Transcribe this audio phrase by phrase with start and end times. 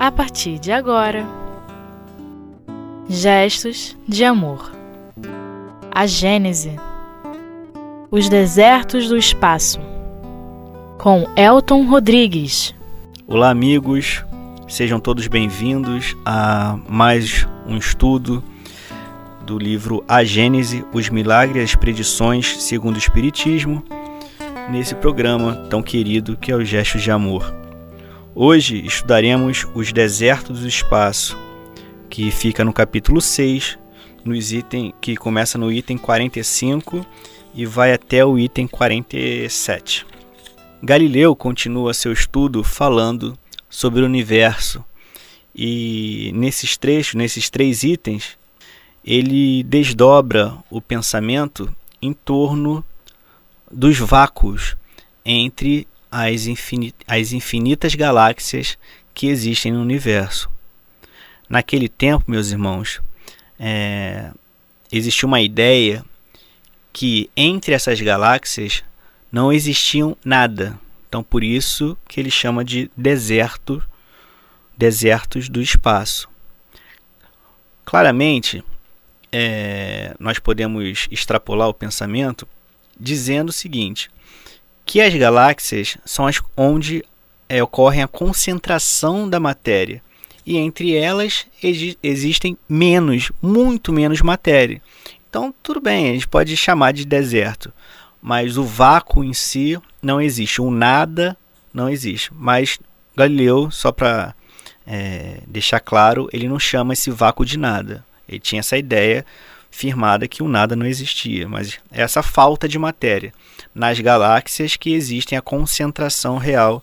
[0.00, 1.26] a partir de agora.
[3.06, 4.72] Gestos de amor.
[5.90, 6.74] A Gênese.
[8.10, 9.78] Os desertos do espaço.
[10.96, 12.74] Com Elton Rodrigues.
[13.26, 14.24] Olá, amigos.
[14.66, 18.42] Sejam todos bem-vindos a mais um estudo
[19.44, 23.84] do livro A Gênese, os Milagres e as Predições segundo o Espiritismo,
[24.70, 27.59] nesse programa tão querido que é o Gestos de Amor.
[28.34, 31.36] Hoje estudaremos os desertos do espaço,
[32.08, 33.76] que fica no capítulo 6,
[34.24, 37.04] nos item, que começa no item 45
[37.52, 40.06] e vai até o item 47.
[40.80, 43.36] Galileu continua seu estudo falando
[43.68, 44.84] sobre o universo
[45.52, 48.38] e nesses trechos, nesses três itens,
[49.04, 51.68] ele desdobra o pensamento
[52.00, 52.84] em torno
[53.70, 54.76] dos vácuos
[55.24, 58.78] entre as, infin as infinitas galáxias
[59.14, 60.50] que existem no universo.
[61.48, 63.00] Naquele tempo, meus irmãos,
[63.58, 64.30] é,
[64.90, 66.04] existia uma ideia
[66.92, 68.82] que entre essas galáxias
[69.30, 70.78] não existiam nada.
[71.08, 73.82] Então, por isso que ele chama de deserto,
[74.76, 76.28] desertos do espaço.
[77.84, 78.64] Claramente,
[79.32, 82.46] é, nós podemos extrapolar o pensamento
[82.98, 84.10] dizendo o seguinte:
[84.90, 87.04] que as galáxias são as onde
[87.48, 90.02] é, ocorre a concentração da matéria
[90.44, 91.46] e entre elas
[92.02, 94.82] existem menos, muito menos matéria.
[95.28, 97.72] Então, tudo bem, a gente pode chamar de deserto,
[98.20, 101.36] mas o vácuo em si não existe, o nada
[101.72, 102.32] não existe.
[102.34, 102.76] Mas
[103.14, 104.34] Galileu, só para
[104.84, 108.04] é, deixar claro, ele não chama esse vácuo de nada.
[108.28, 109.24] Ele tinha essa ideia
[109.70, 113.32] firmada que o nada não existia, mas essa falta de matéria
[113.74, 116.82] nas galáxias que existem a concentração real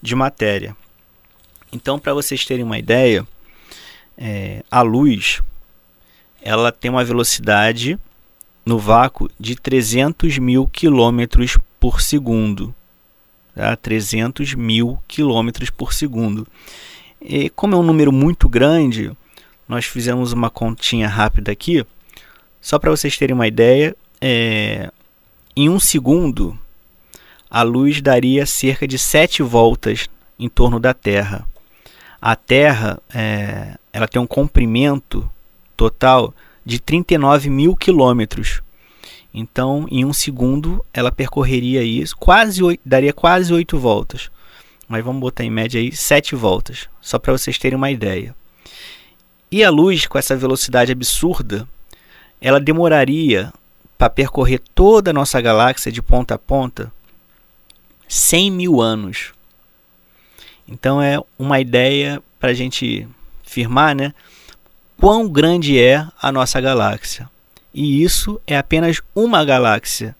[0.00, 0.76] de matéria.
[1.72, 3.26] Então, para vocês terem uma ideia,
[4.16, 5.40] é, a luz
[6.40, 7.98] ela tem uma velocidade
[8.66, 12.74] no vácuo de 300 mil quilômetros por segundo.
[13.54, 13.76] Tá?
[13.76, 16.46] 300 mil quilômetros por segundo.
[17.20, 19.12] E como é um número muito grande,
[19.68, 21.86] nós fizemos uma continha rápida aqui,
[22.62, 24.90] só para vocês terem uma ideia, é,
[25.54, 26.58] em um segundo
[27.50, 30.08] a luz daria cerca de 7 voltas
[30.38, 31.46] em torno da Terra.
[32.18, 35.30] A Terra é, ela tem um comprimento
[35.76, 36.32] total
[36.64, 38.62] de 39 mil quilômetros.
[39.34, 44.30] Então, em um segundo, ela percorreria isso, quase 8, daria quase 8 voltas.
[44.88, 48.34] Mas vamos botar em média aí 7 voltas, só para vocês terem uma ideia.
[49.50, 51.68] E a luz, com essa velocidade absurda,
[52.42, 53.52] ela demoraria
[53.96, 56.92] para percorrer toda a nossa galáxia de ponta a ponta
[58.08, 59.32] 100 mil anos.
[60.66, 63.08] Então é uma ideia para a gente
[63.44, 64.12] firmar, né?
[64.98, 67.30] Quão grande é a nossa galáxia.
[67.72, 70.16] E isso é apenas uma galáxia.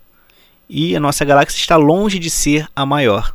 [0.69, 3.35] E a nossa galáxia está longe de ser a maior.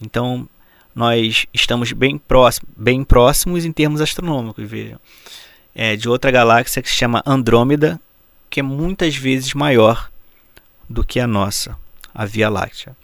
[0.00, 0.48] Então,
[0.94, 5.00] nós estamos bem, próximo, bem próximos em termos astronômicos, vejam.
[5.78, 8.00] É de outra galáxia que se chama Andrômeda,
[8.48, 10.10] que é muitas vezes maior
[10.88, 11.76] do que a nossa,
[12.14, 12.96] a Via Láctea.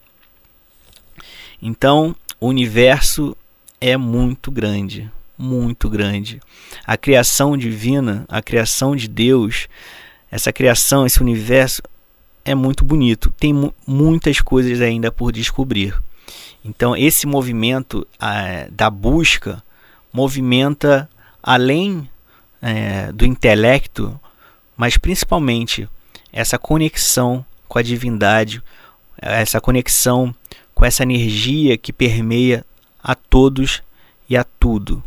[1.61, 3.37] Então, o universo
[3.79, 6.41] é muito grande, muito grande.
[6.87, 9.69] A criação divina, a criação de Deus,
[10.31, 11.83] essa criação, esse universo
[12.43, 13.31] é muito bonito.
[13.39, 13.53] Tem
[13.87, 15.95] muitas coisas ainda por descobrir.
[16.65, 19.63] Então, esse movimento ah, da busca
[20.11, 21.07] movimenta
[21.43, 22.09] além
[22.63, 24.19] é, do intelecto,
[24.77, 25.89] mas principalmente
[26.33, 28.63] essa conexão com a divindade,
[29.21, 30.35] essa conexão
[30.75, 32.65] com essa energia que permeia
[33.03, 33.83] a todos
[34.29, 35.03] e a tudo.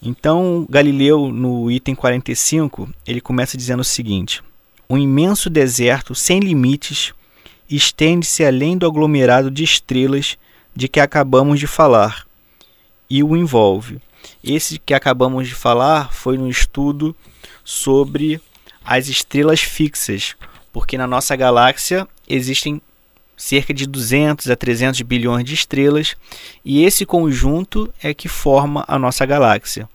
[0.00, 4.42] Então, Galileu, no item 45, ele começa dizendo o seguinte:
[4.88, 7.12] Um imenso deserto sem limites
[7.68, 10.38] estende-se além do aglomerado de estrelas
[10.74, 12.24] de que acabamos de falar
[13.10, 14.00] e o envolve.
[14.42, 17.14] Esse que acabamos de falar foi no estudo
[17.64, 18.40] sobre
[18.84, 20.36] as estrelas fixas,
[20.72, 22.80] porque na nossa galáxia existem
[23.36, 26.16] cerca de 200 a 300 bilhões de estrelas
[26.64, 29.88] e esse conjunto é que forma a nossa galáxia.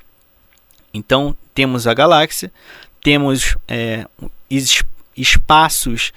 [0.94, 2.52] Então temos a galáxia,
[3.02, 4.08] temos é,
[5.16, 6.14] espaços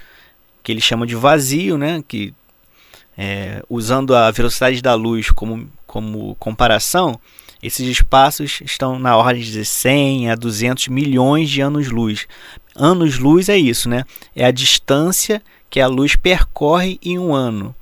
[0.62, 2.02] que ele chama de vazio, né?
[2.06, 2.34] Que
[3.16, 7.18] é, usando a velocidade da luz como, como comparação,
[7.66, 12.28] esses espaços estão na ordem de 100 a 200 milhões de anos-luz.
[12.76, 14.04] Anos-luz é isso, né?
[14.36, 17.74] É a distância que a luz percorre em um ano.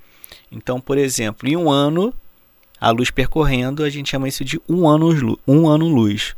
[0.50, 2.14] Então, por exemplo, em um ano
[2.80, 6.34] a luz percorrendo, a gente chama isso de um ano, um ano luz.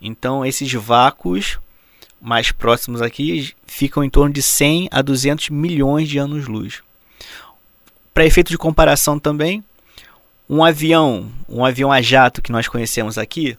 [0.00, 1.58] Então, esses vácuos
[2.18, 6.80] mais próximos aqui ficam em torno de 100 a 200 milhões de anos-luz.
[8.14, 9.62] Para efeito de comparação também,
[10.48, 13.56] um avião, um avião a jato que nós conhecemos aqui,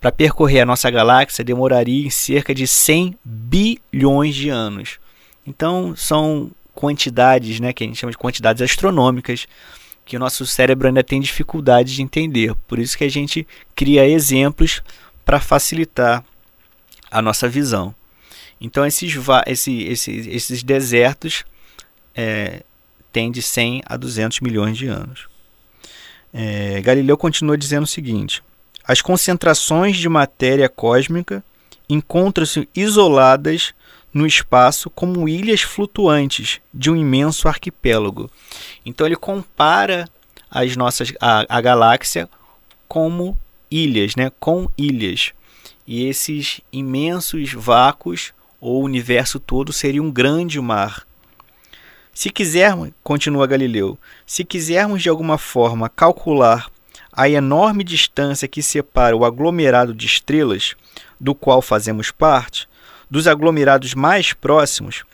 [0.00, 4.98] para percorrer a nossa galáxia demoraria em cerca de 100 bilhões de anos.
[5.46, 9.46] Então são quantidades, né, que a gente chama de quantidades astronômicas,
[10.04, 12.54] que o nosso cérebro ainda tem dificuldade de entender.
[12.66, 14.82] Por isso que a gente cria exemplos
[15.24, 16.24] para facilitar
[17.08, 17.94] a nossa visão.
[18.60, 19.14] Então esses,
[19.46, 21.44] esse, esses, esses desertos
[22.14, 22.64] é,
[23.12, 25.31] têm de 100 a 200 milhões de anos.
[26.32, 28.42] É, Galileu continua dizendo o seguinte:
[28.84, 31.44] as concentrações de matéria cósmica
[31.88, 33.74] encontram-se isoladas
[34.12, 38.30] no espaço como ilhas flutuantes de um imenso arquipélago.
[38.84, 40.08] Então ele compara
[40.50, 42.28] as nossas a, a galáxia
[42.86, 43.38] como
[43.70, 45.32] ilhas, né, com ilhas.
[45.86, 51.06] E esses imensos vácuos ou universo todo seria um grande mar.
[52.14, 56.70] Se quisermos, continua Galileu, se quisermos de alguma forma calcular
[57.10, 60.74] a enorme distância que separa o aglomerado de estrelas
[61.18, 62.68] do qual fazemos parte,
[63.10, 65.04] dos aglomerados mais próximos,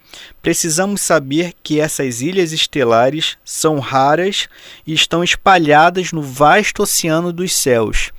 [0.43, 4.49] precisamos saber que essas ilhas estelares são raras
[4.85, 8.11] e estão espalhadas no vasto oceano dos céus,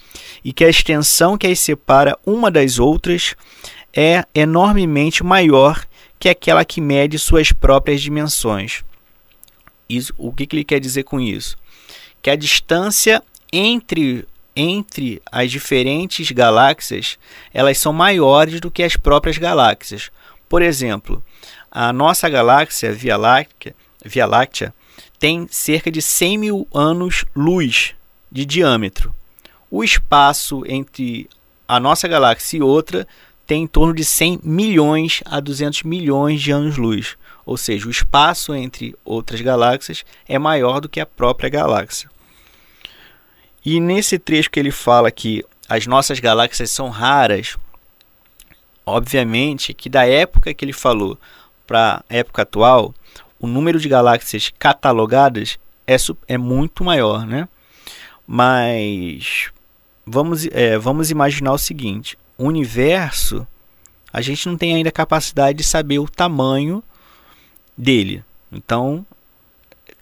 [0.44, 3.36] e que a extensão que as separa uma das outras
[3.94, 5.86] é enormemente maior
[6.20, 8.84] que aquela que mede suas próprias dimensões.
[9.88, 11.58] Isso, o que, que ele quer dizer com isso?
[12.22, 17.18] Que a distância entre entre as diferentes galáxias,
[17.54, 20.12] elas são maiores do que as próprias galáxias.
[20.50, 21.24] Por exemplo,
[21.72, 23.74] a nossa galáxia Via Láctea,
[24.04, 24.74] Via Láctea
[25.18, 27.96] tem cerca de 100 mil anos-luz
[28.30, 29.16] de diâmetro.
[29.72, 31.30] O espaço entre
[31.68, 33.08] a nossa galáxia e outra
[33.50, 37.18] tem em torno de 100 milhões a 200 milhões de anos-luz.
[37.44, 42.08] Ou seja, o espaço entre outras galáxias é maior do que a própria galáxia.
[43.66, 47.58] E nesse trecho que ele fala que as nossas galáxias são raras,
[48.86, 51.18] obviamente que da época que ele falou
[51.66, 52.94] para a época atual,
[53.40, 55.58] o número de galáxias catalogadas
[55.88, 55.96] é,
[56.28, 57.50] é muito maior, né?
[58.28, 59.50] Mas
[60.06, 62.16] vamos, é, vamos imaginar o seguinte:
[62.48, 63.48] universo,
[64.12, 66.84] a gente não tem ainda capacidade de saber o tamanho
[67.78, 68.24] dele.
[68.52, 69.06] Então,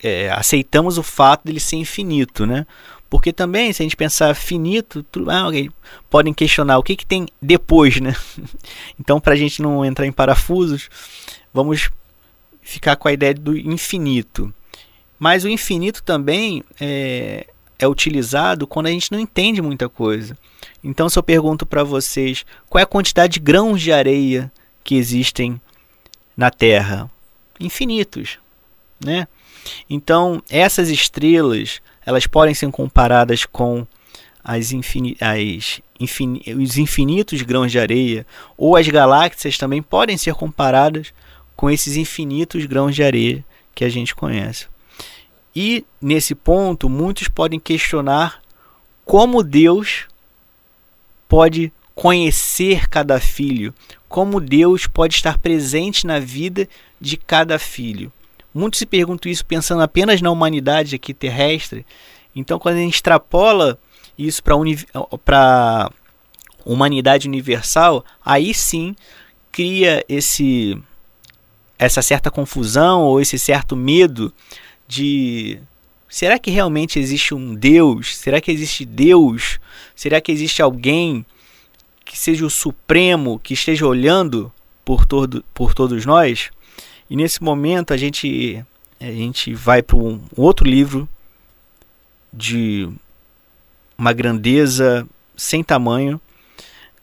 [0.02, 2.66] é, aceitamos o fato dele ser infinito, né?
[3.10, 5.50] Porque também, se a gente pensar finito, tu, ah,
[6.10, 8.16] podem questionar o que, que tem depois, né?
[9.00, 10.90] então, para a gente não entrar em parafusos,
[11.54, 11.90] vamos
[12.62, 14.54] ficar com a ideia do infinito.
[15.18, 17.48] Mas o infinito também é,
[17.80, 20.38] é utilizado quando a gente não entende muita coisa.
[20.84, 24.52] Então, se eu pergunto para vocês qual é a quantidade de grãos de areia
[24.84, 25.60] que existem
[26.36, 27.10] na Terra,
[27.60, 28.40] infinitos,
[29.04, 29.28] né?
[29.90, 33.86] Então, essas estrelas, elas podem ser comparadas com
[34.44, 34.72] as,
[35.20, 38.26] as infin os infinitos grãos de areia,
[38.56, 41.14] ou as galáxias também podem ser comparadas
[41.56, 43.44] com esses infinitos grãos de areia
[43.76, 44.68] que a gente conhece.
[45.60, 48.44] E nesse ponto, muitos podem questionar
[49.04, 50.06] como Deus
[51.28, 53.74] pode conhecer cada filho,
[54.08, 56.70] como Deus pode estar presente na vida
[57.02, 58.14] de cada filho.
[58.54, 61.88] Muitos se perguntam isso pensando apenas na humanidade aqui terrestre.
[62.36, 63.80] Então, quando a gente extrapola
[64.16, 65.92] isso para a
[66.64, 68.96] humanidade universal, aí sim
[69.52, 70.80] cria esse
[71.80, 74.32] essa certa confusão ou esse certo medo
[74.88, 75.60] de
[76.08, 78.18] será que realmente existe um Deus?
[78.18, 79.60] Será que existe Deus?
[79.96, 81.26] Será que existe alguém
[82.06, 84.52] que seja o supremo, que esteja olhando
[84.86, 86.50] por, todo, por todos nós?
[87.10, 88.64] E nesse momento a gente,
[89.00, 91.08] a gente vai para um outro livro
[92.32, 92.90] de
[93.98, 96.20] uma grandeza sem tamanho,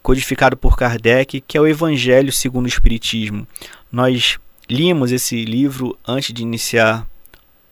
[0.02, 3.46] codificado por Kardec, que é o Evangelho segundo o Espiritismo.
[3.90, 4.38] Nós
[4.68, 7.06] limos esse livro antes de iniciar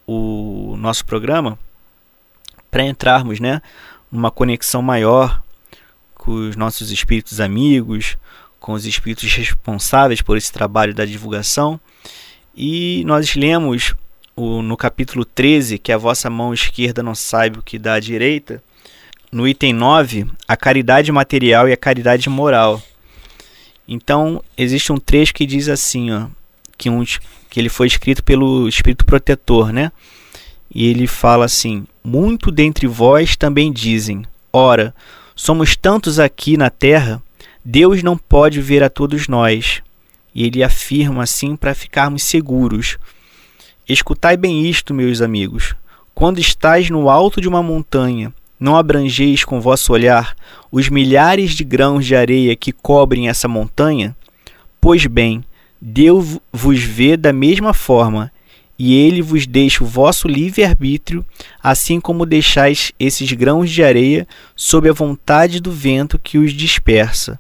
[0.06, 1.58] o nosso programa
[2.70, 3.60] para entrarmos, né,
[4.10, 5.42] numa conexão maior
[6.14, 8.16] com os nossos espíritos amigos,
[8.58, 11.80] com os espíritos responsáveis por esse trabalho da divulgação
[12.54, 13.94] e nós lemos
[14.36, 18.00] o, no capítulo 13, que a vossa mão esquerda não saiba o que dá à
[18.00, 18.62] direita,
[19.30, 22.82] no item 9, a caridade material e a caridade moral.
[23.88, 26.26] Então, existe um trecho que diz assim, ó,
[26.76, 27.02] que, um,
[27.52, 29.92] que ele foi escrito pelo Espírito Protetor, né?
[30.74, 34.94] e ele fala assim: Muito dentre vós também dizem: Ora,
[35.36, 37.22] somos tantos aqui na terra,
[37.62, 39.82] Deus não pode ver a todos nós.
[40.34, 42.96] E ele afirma assim para ficarmos seguros.
[43.86, 45.74] Escutai bem isto, meus amigos.
[46.14, 50.34] Quando estais no alto de uma montanha, não abrangeis com vosso olhar
[50.70, 54.16] os milhares de grãos de areia que cobrem essa montanha?
[54.80, 55.44] Pois bem,
[55.84, 58.30] Deus vos vê da mesma forma,
[58.78, 61.26] e ele vos deixa o vosso livre-arbítrio,
[61.60, 67.36] assim como deixais esses grãos de areia sob a vontade do vento que os dispersa.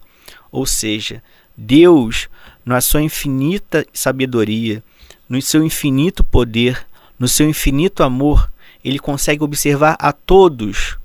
[0.50, 1.22] Ou seja,
[1.56, 2.28] Deus,
[2.64, 4.82] na sua infinita sabedoria,
[5.28, 6.84] no seu infinito poder,
[7.16, 8.50] no seu infinito amor,
[8.84, 10.98] ele consegue observar a todos,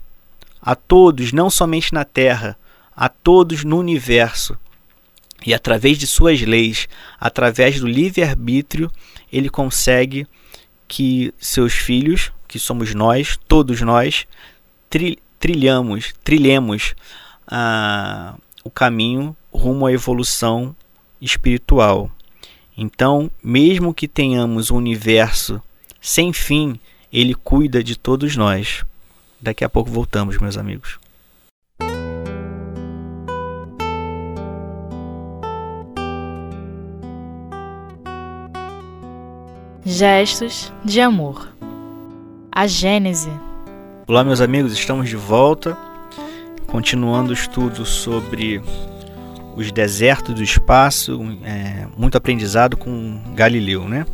[0.60, 2.58] a todos, não somente na Terra,
[2.96, 4.58] a todos no universo.
[5.46, 6.88] E através de suas leis,
[7.20, 8.92] através do livre-arbítrio,
[9.32, 10.28] ele consegue
[10.88, 14.26] que seus filhos, que somos nós, todos nós,
[14.90, 16.96] tri trilhamos, trilhemos
[17.48, 20.76] ah, o caminho rumo à evolução
[21.22, 22.10] espiritual.
[22.76, 25.62] Então, mesmo que tenhamos um universo
[26.02, 26.80] sem fim,
[27.12, 28.84] ele cuida de todos nós.
[29.40, 31.00] Daqui a pouco voltamos, meus amigos.
[39.90, 41.48] Gestos de amor.
[42.52, 43.30] A Gênese.
[44.06, 45.78] Olá, meus amigos, estamos de volta,
[46.68, 48.62] continuando o estudo sobre
[49.56, 54.06] os desertos do espaço, é, muito aprendizado com Galileu, né?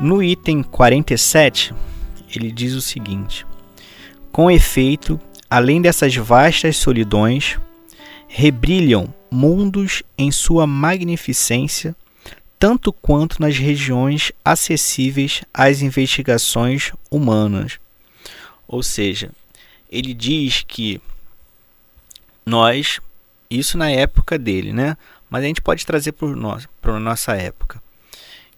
[0.00, 1.74] No item 47,
[2.32, 3.44] ele diz o seguinte:
[4.30, 7.58] Com efeito, além dessas vastas solidões,
[8.28, 11.96] rebrilham mundos em sua magnificência
[12.62, 17.80] tanto quanto nas regiões acessíveis às investigações humanas.
[18.68, 19.32] Ou seja,
[19.90, 21.02] ele diz que
[22.46, 23.00] nós,
[23.50, 24.96] isso na época dele, né?
[25.28, 27.82] Mas a gente pode trazer para a nossa época,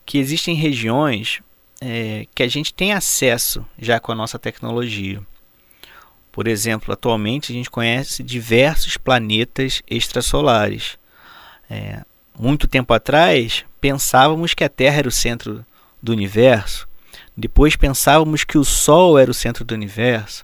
[0.04, 1.40] que existem regiões
[1.80, 5.22] é, que a gente tem acesso já com a nossa tecnologia.
[6.30, 10.98] Por exemplo, atualmente a gente conhece diversos planetas extrasolares.
[11.70, 12.04] É,
[12.38, 15.62] muito tempo atrás, pensávamos que a Terra era o centro
[16.02, 16.88] do universo,
[17.36, 20.42] depois pensávamos que o Sol era o centro do universo,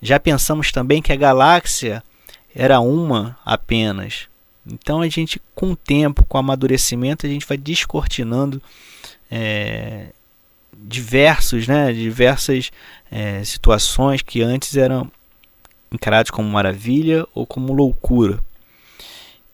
[0.00, 2.00] já pensamos também que a galáxia
[2.54, 4.28] era uma apenas.
[4.64, 8.62] Então a gente, com o tempo, com o amadurecimento, a gente vai descortinando
[9.28, 10.10] é,
[10.72, 12.70] diversos, né, diversas
[13.10, 15.10] é, situações que antes eram
[15.90, 18.38] encaradas como maravilha ou como loucura.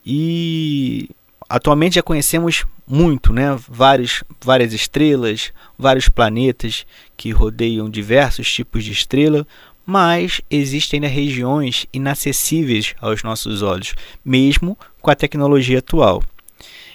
[0.04, 1.08] E
[1.48, 3.56] atualmente já conhecemos muito, né?
[3.68, 6.86] Várias estrelas, vários planetas
[7.16, 9.46] que rodeiam diversos tipos de estrela,
[9.84, 16.22] mas existem ainda regiões inacessíveis aos nossos olhos, mesmo com a tecnologia atual.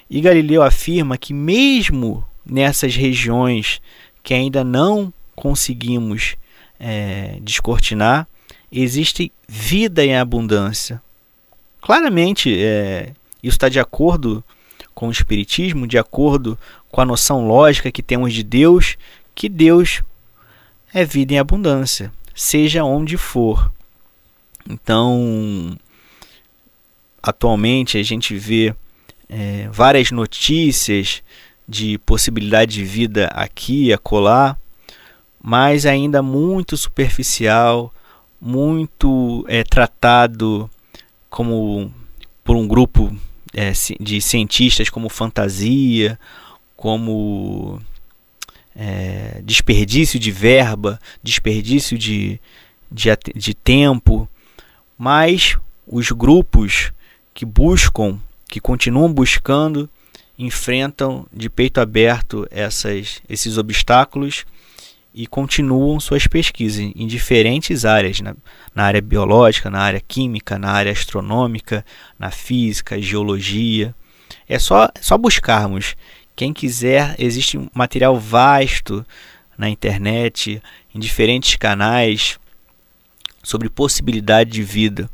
[0.10, 3.82] E Galileu afirma que, mesmo nessas regiões
[4.24, 6.36] que ainda não conseguimos
[6.80, 8.28] é, descortinar,
[8.72, 11.02] existe vida em abundância.
[11.82, 13.14] Claramente, é,
[13.44, 14.44] isso está de acordo
[14.98, 16.58] com o Espiritismo, de acordo
[16.90, 18.98] com a noção lógica que temos de Deus,
[19.36, 20.02] que Deus
[20.92, 23.72] é vida em abundância, seja onde for.
[24.68, 25.78] Então,
[27.22, 28.74] atualmente a gente vê
[29.30, 31.22] é, várias notícias
[31.70, 34.58] de possibilidade de vida aqui e acolá,
[35.40, 37.94] mas ainda muito superficial,
[38.42, 40.68] muito é, tratado
[41.30, 41.94] como
[42.44, 43.16] por um grupo
[43.58, 46.20] é, de cientistas como fantasia,
[46.76, 47.82] como
[48.76, 52.40] é, desperdício de verba, desperdício de,
[52.92, 54.30] de, de tempo,
[54.96, 56.92] mas os grupos
[57.34, 59.90] que buscam, que continuam buscando,
[60.38, 64.46] enfrentam de peito aberto essas, esses obstáculos
[65.18, 68.36] e continuam suas pesquisas em diferentes áreas, na,
[68.76, 71.84] na, área biológica, na área química, na área astronômica,
[72.20, 73.96] na física, geologia.
[74.48, 75.96] É só, só buscarmos.
[76.36, 79.04] Quem quiser, existe um material vasto
[79.58, 80.62] na internet,
[80.94, 82.38] em diferentes canais,
[83.42, 85.10] sobre possibilidade de vida.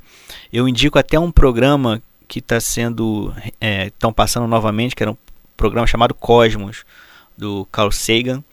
[0.51, 3.33] Eu indico até um programa que está sendo,
[3.87, 5.17] estão é, passando novamente, que era um
[5.55, 6.83] programa chamado Cosmos,
[7.37, 8.43] do Carl Sagan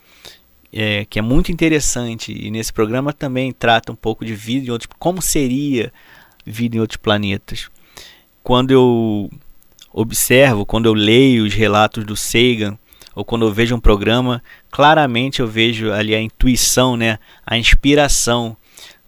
[0.73, 4.71] é, que é muito interessante e nesse programa também trata um pouco de vida em
[4.71, 5.93] outros, como seria
[6.45, 7.69] vida em outros planetas.
[8.43, 9.31] Quando eu
[9.93, 12.79] observo, quando eu leio os relatos do Sagan
[13.15, 18.57] ou quando eu vejo um programa, claramente eu vejo ali a intuição, né, a inspiração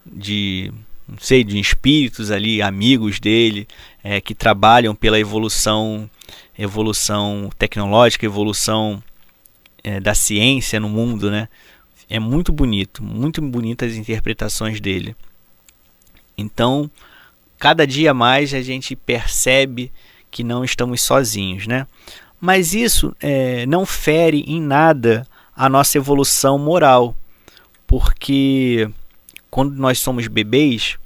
[0.04, 0.72] de
[1.08, 3.68] não sei, de espíritos ali, amigos dele,
[4.02, 6.08] é, que trabalham pela evolução,
[6.58, 9.02] evolução tecnológica, evolução
[9.82, 11.48] é, da ciência no mundo, né?
[12.08, 15.16] É muito bonito, muito bonitas as interpretações dele.
[16.36, 16.90] Então,
[17.58, 19.92] cada dia mais a gente percebe
[20.30, 21.86] que não estamos sozinhos, né?
[22.40, 27.14] Mas isso é, não fere em nada a nossa evolução moral,
[27.86, 28.90] porque
[29.50, 30.98] quando nós somos bebês,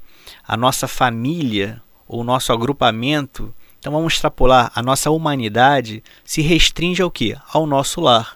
[0.47, 7.11] a nossa família, o nosso agrupamento, então vamos extrapolar, a nossa humanidade se restringe ao
[7.11, 7.37] que?
[7.52, 8.36] Ao nosso lar.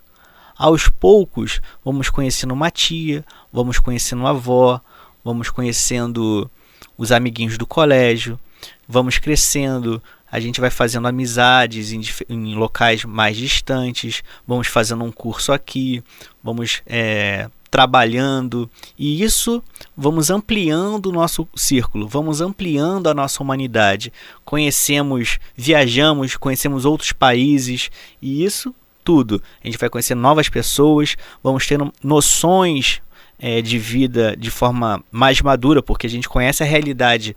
[0.60, 4.78] Aos poucos, vamos conhecendo uma tia, vamos conhecendo uma avó,
[5.24, 6.50] vamos conhecendo
[6.98, 8.38] os amiguinhos do colégio,
[8.86, 15.10] vamos crescendo, a gente vai fazendo amizades em, em locais mais distantes, vamos fazendo um
[15.10, 16.04] curso aqui,
[16.44, 19.64] vamos é, trabalhando e isso
[19.96, 24.12] vamos ampliando o nosso círculo, vamos ampliando a nossa humanidade.
[24.44, 27.90] Conhecemos, viajamos, conhecemos outros países
[28.20, 29.42] e isso tudo.
[29.62, 33.00] A gente vai conhecer novas pessoas, vamos tendo noções
[33.38, 37.34] é, de vida de forma mais madura, porque a gente conhece a realidade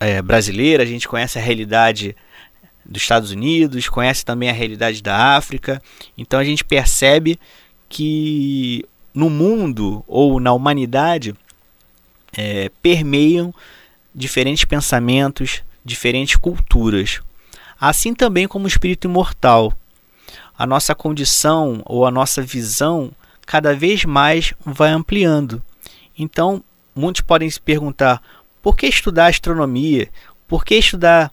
[0.00, 2.16] é, brasileira, a gente conhece a realidade
[2.84, 5.80] dos Estados Unidos, conhece também a realidade da África,
[6.16, 7.38] então a gente percebe
[7.88, 8.84] que
[9.14, 11.34] no mundo ou na humanidade
[12.36, 13.54] é, permeiam
[14.14, 17.20] diferentes pensamentos, diferentes culturas.
[17.80, 19.72] Assim também como o espírito imortal.
[20.58, 23.12] A nossa condição ou a nossa visão
[23.46, 25.62] cada vez mais vai ampliando.
[26.18, 26.62] Então,
[26.94, 28.20] muitos podem se perguntar:
[28.60, 30.08] por que estudar astronomia?
[30.48, 31.32] Por que estudar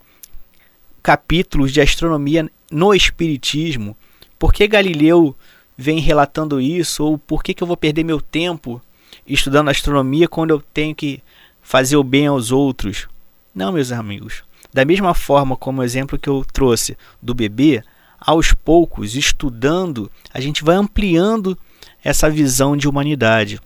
[1.01, 3.98] capítulos de astronomia no Espiritismo?
[4.38, 5.36] Por que Galileu
[5.77, 8.82] vem relatando isso, ou por que, que eu vou perder meu tempo
[9.27, 11.22] estudando astronomia quando eu tenho que
[11.61, 13.07] fazer o bem aos outros?
[13.53, 14.44] Não, meus amigos.
[14.74, 17.83] Da mesma forma como o exemplo que eu trouxe do bebê,
[18.25, 21.57] aos poucos, estudando, a gente vai ampliando
[22.03, 23.61] essa visão de humanidade.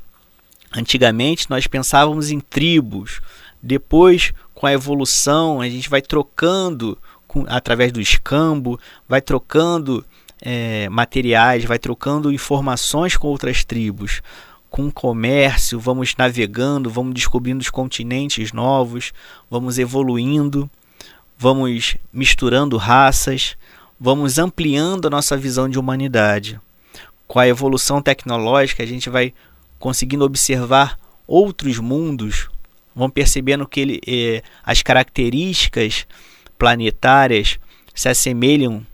[0.76, 3.22] Antigamente nós pensávamos em tribos,
[3.62, 10.06] depois com a evolução a gente vai trocando com, através do escambo, vai trocando
[10.41, 14.22] é, materiais, vai trocando informações com outras tribos,
[14.69, 19.13] com comércio, vamos navegando, vamos descobrindo os continentes novos,
[19.50, 20.69] vamos evoluindo,
[21.38, 23.58] vamos misturando raças,
[24.00, 26.60] vamos ampliando a nossa visão de humanidade.
[27.28, 29.34] Com a evolução tecnológica, a gente vai
[29.78, 32.50] conseguindo observar outros mundos,
[32.96, 36.08] vão percebendo que ele, eh, as características
[36.58, 37.60] planetárias
[37.94, 38.86] se assemelham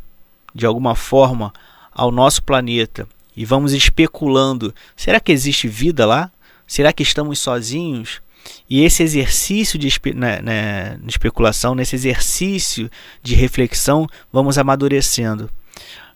[0.54, 1.54] de alguma forma
[1.94, 6.32] ao nosso planeta e vamos especulando: será que existe vida lá?
[6.68, 8.22] Será que estamos sozinhos?
[8.70, 12.90] E esse exercício de espe né, né, especulação, nesse exercício
[13.22, 15.50] de reflexão, vamos amadurecendo.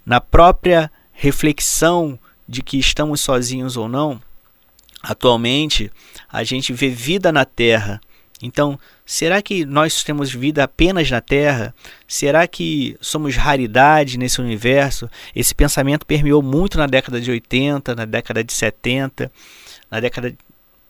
[0.05, 4.21] Na própria reflexão de que estamos sozinhos ou não,
[5.01, 5.91] atualmente
[6.31, 8.01] a gente vê vida na Terra
[8.41, 11.75] então, será que nós temos vida apenas na Terra?
[12.07, 15.09] Será que somos raridade nesse universo?
[15.35, 19.29] Esse pensamento permeou muito na década de 80, na década de 70,
[19.91, 20.33] na década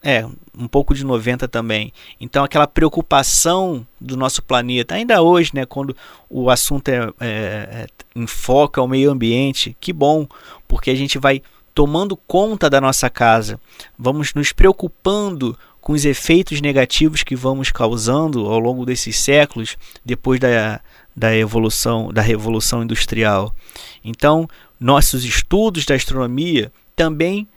[0.04, 0.26] é,
[0.58, 1.92] um pouco de 90 também.
[2.20, 5.96] Então, aquela preocupação do nosso planeta, ainda hoje, né, quando
[6.30, 10.28] o assunto é, é, é, enfoca o meio ambiente, que bom,
[10.68, 11.42] porque a gente vai
[11.74, 13.60] tomando conta da nossa casa,
[13.98, 20.40] vamos nos preocupando com os efeitos negativos que vamos causando ao longo desses séculos depois
[20.40, 20.82] da,
[21.16, 23.56] da evolução da revolução industrial.
[24.04, 24.48] Então,
[24.80, 27.48] nossos estudos da astronomia também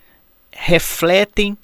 [0.52, 1.56] refletem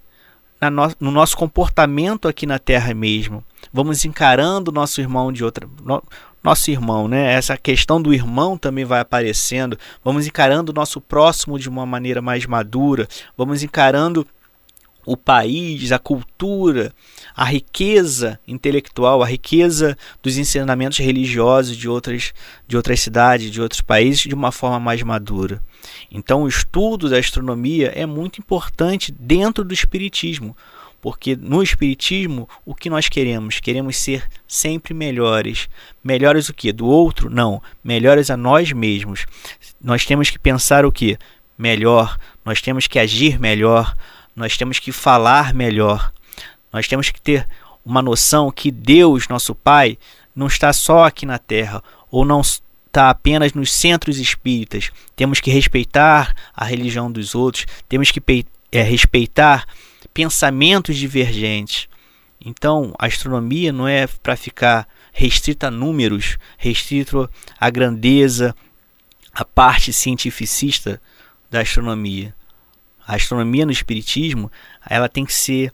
[0.61, 3.45] no, no nosso comportamento aqui na Terra mesmo.
[3.73, 6.03] Vamos encarando nosso irmão de outra no,
[6.43, 7.33] nosso irmão, né?
[7.33, 9.79] Essa questão do irmão também vai aparecendo.
[10.05, 13.09] Vamos encarando o nosso próximo de uma maneira mais madura.
[13.37, 14.27] Vamos encarando
[15.09, 16.93] o país, a cultura,
[17.35, 22.35] a riqueza intelectual, a riqueza dos ensinamentos religiosos de outras,
[22.67, 25.63] de outras cidades, de outros países, de uma forma mais madura.
[26.11, 30.55] Então, o estudo da astronomia é muito importante dentro do Espiritismo,
[31.01, 33.61] porque no Espiritismo o que nós queremos?
[33.61, 35.71] Queremos ser sempre melhores.
[36.05, 36.71] Melhores o que?
[36.71, 37.31] Do outro?
[37.31, 37.63] Não.
[37.83, 39.25] Melhores a nós mesmos.
[39.81, 41.17] Nós temos que pensar o que?
[41.57, 42.19] Melhor.
[42.45, 43.95] Nós temos que agir melhor
[44.39, 46.13] nós temos que falar melhor.
[46.73, 47.47] Nós temos que ter
[47.85, 49.99] uma noção que Deus, nosso Pai,
[50.35, 54.91] não está só aqui na terra, ou não, está apenas nos centros espíritas.
[55.17, 58.23] Temos que respeitar a religião dos outros, temos que
[58.71, 59.67] é, respeitar
[60.15, 61.89] pensamentos divergentes.
[62.41, 68.55] Então, a astronomia não é para ficar restrita a números, restrito à grandeza,
[69.33, 71.03] à parte cientificista
[71.51, 72.38] da astronomia.
[73.09, 74.53] A astronomia no espiritismo,
[74.87, 75.73] ela tem que ser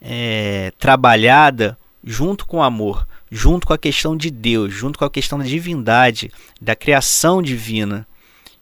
[0.00, 5.10] é, trabalhada junto com o amor, junto com a questão de Deus, junto com a
[5.10, 6.30] questão da divindade,
[6.60, 8.06] da criação divina.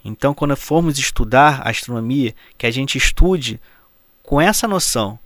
[0.03, 3.61] Então, quando formos estudar a astronomia, que a gente estude
[4.23, 5.19] com essa noção,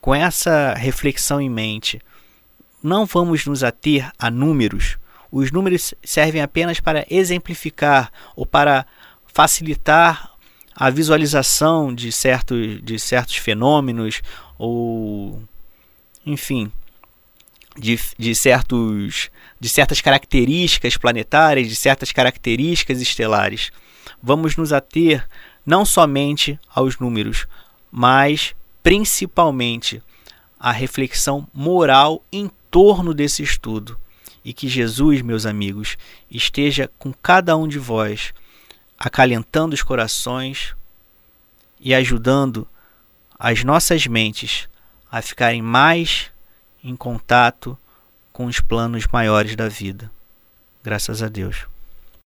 [0.00, 2.00] com essa reflexão em mente,
[2.80, 4.98] não vamos nos ater a números.
[5.32, 8.86] Os números servem apenas para exemplificar ou para
[9.26, 10.31] facilitar
[10.74, 14.22] a visualização de certos, de certos fenômenos
[14.58, 15.42] ou,
[16.24, 16.70] enfim,
[17.76, 23.70] de, de, certos, de certas características planetárias, de certas características estelares.
[24.22, 25.26] Vamos nos ater
[25.64, 27.46] não somente aos números,
[27.90, 30.02] mas principalmente
[30.58, 33.98] à reflexão moral em torno desse estudo.
[34.44, 35.96] E que Jesus, meus amigos,
[36.28, 38.34] esteja com cada um de vós,
[39.04, 40.76] acalentando os corações
[41.80, 42.68] e ajudando
[43.36, 44.68] as nossas mentes
[45.10, 46.30] a ficarem mais
[46.84, 47.76] em contato
[48.32, 50.08] com os planos maiores da vida.
[50.84, 51.66] Graças a Deus.